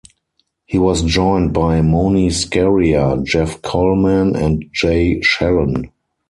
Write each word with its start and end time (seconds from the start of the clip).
He 0.65 0.79
was 0.79 1.03
joined 1.03 1.53
by 1.53 1.83
Moni 1.83 2.29
Scaria, 2.31 3.21
Jeff 3.23 3.61
Kollman 3.61 4.35
and 4.35 4.65
Jay 4.73 5.19
Schellen. 5.21 5.91